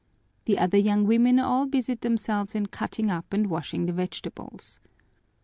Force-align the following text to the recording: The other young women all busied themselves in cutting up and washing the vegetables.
The 0.45 0.57
other 0.57 0.79
young 0.79 1.05
women 1.05 1.37
all 1.37 1.67
busied 1.67 2.01
themselves 2.01 2.55
in 2.55 2.65
cutting 2.65 3.11
up 3.11 3.31
and 3.33 3.51
washing 3.51 3.85
the 3.85 3.93
vegetables. 3.93 4.79